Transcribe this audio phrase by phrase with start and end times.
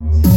[0.00, 0.35] you.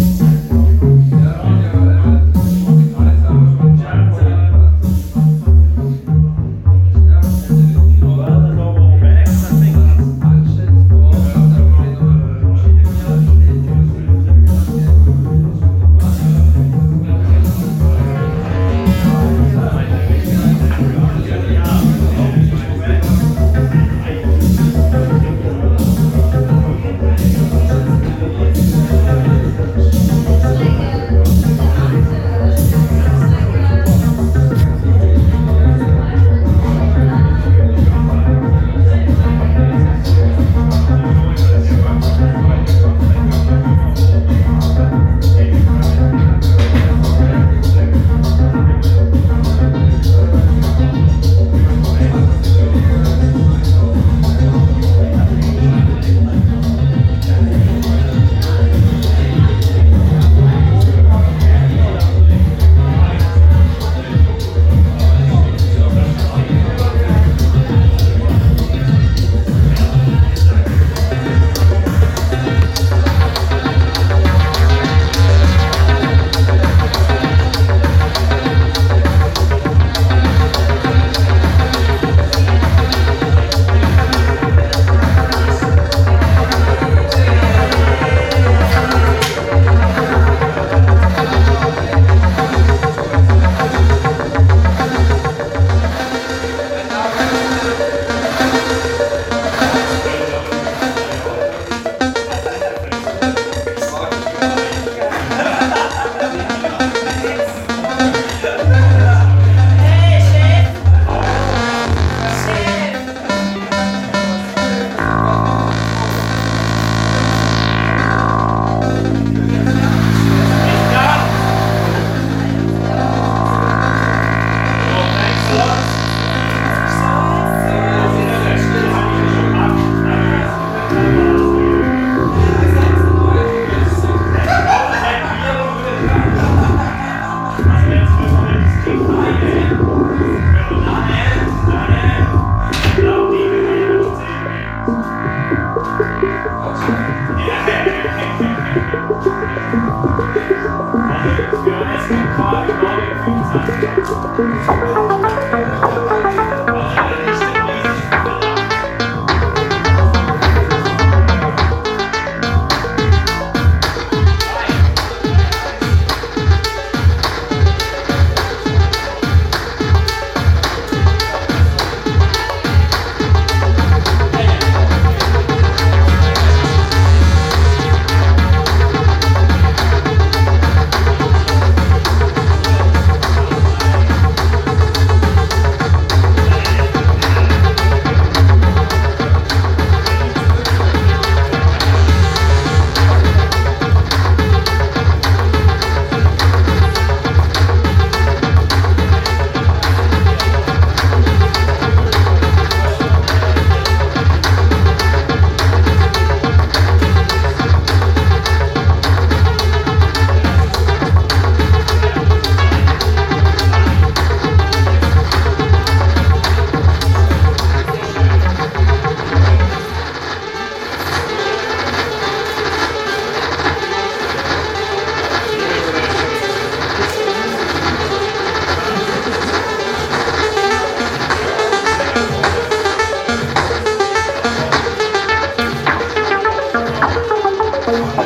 [237.91, 238.19] Bye.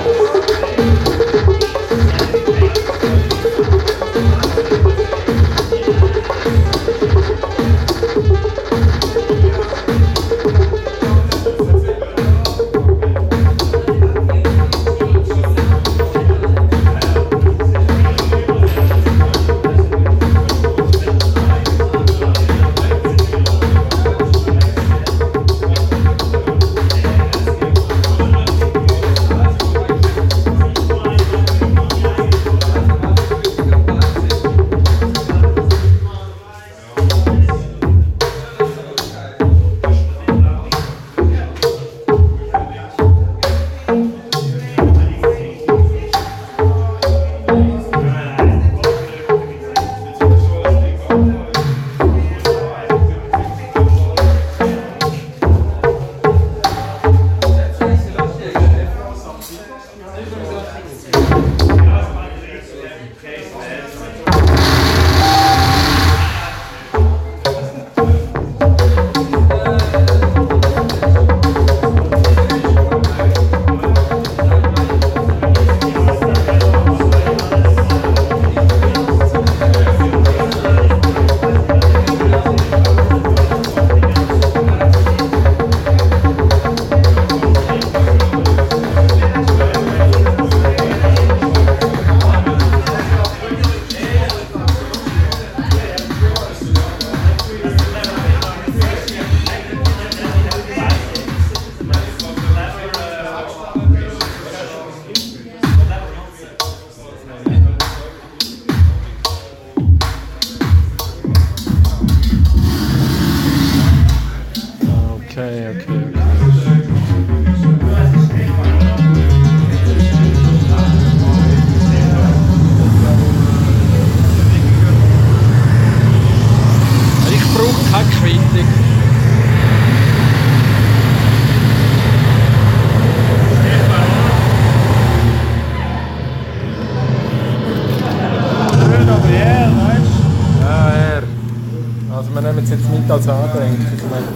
[142.58, 143.86] Es jetzt nicht als Andenken.
[143.96, 144.28] Ich meine,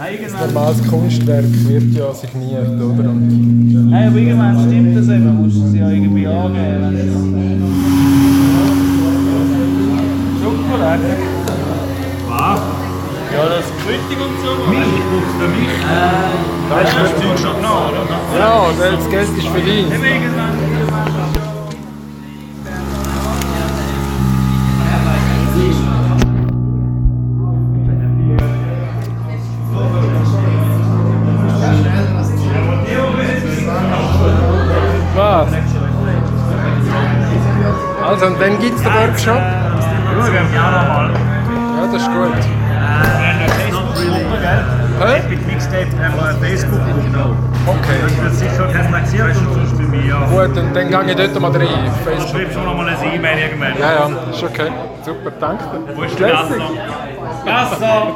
[0.00, 3.10] ein normales Kunstwerk wird ja signiert, oder?
[3.10, 5.24] Und Nein, aber irgendwann stimmt das eben.
[5.24, 6.92] Man muss es ja irgendwie angeben.
[10.72, 11.32] Lecker.
[12.28, 12.60] Was?
[13.32, 14.50] Ja, das Krüttig und so.
[14.70, 15.80] Milch, brauchst du Milch?
[16.68, 17.22] das ist Das.
[17.22, 18.38] Zeug schon genommen, oder?
[18.38, 18.52] Ja,
[18.96, 19.86] das Geld ist für dich.
[38.22, 39.34] Also, und dann gibt es den Workshop.
[39.34, 41.10] Wir auch nochmal.
[41.10, 42.38] Ja, das ist gut.
[44.40, 44.62] Gell?
[45.00, 45.18] Hä?
[45.18, 47.36] Epic Mixtape haben wir eine Facebook-Gruppe.
[47.66, 47.98] Okay.
[48.02, 50.14] Das wird sicher kanalisiert und sonst bei mir.
[50.30, 51.60] Gut, und dann gehe ich dort mal rein.
[51.60, 52.28] Du Facebook.
[52.30, 53.78] schreibst schon nochmal eine E-Mail irgendwann.
[53.80, 54.70] Ja, ja, ist okay.
[55.04, 55.96] Super, danke dir.
[55.96, 56.28] Wo ist der.
[56.28, 56.58] Gasser?
[57.44, 58.14] Gasser!